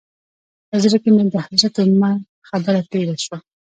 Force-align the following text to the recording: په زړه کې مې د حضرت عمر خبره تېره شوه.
په 0.69 0.75
زړه 0.83 0.97
کې 1.03 1.09
مې 1.15 1.23
د 1.33 1.35
حضرت 1.47 1.75
عمر 1.85 2.15
خبره 2.49 2.79
تېره 2.91 3.15
شوه. 3.23 3.37